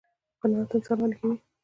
قناعت 0.41 0.69
انسان 0.75 0.97
غني 1.01 1.15
کوي. 1.19 1.35